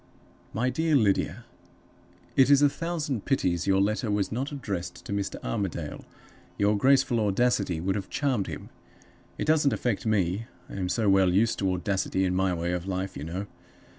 [0.55, 1.45] "MY DEAR LYDIA
[2.35, 5.35] It is a thousand pities your letter was not addressed to Mr.
[5.43, 6.03] Armadale;
[6.57, 8.69] your graceful audacity would have charmed him.
[9.37, 12.87] It doesn't affect me; I am so well used to audacity in my way of
[12.87, 13.45] life, you know.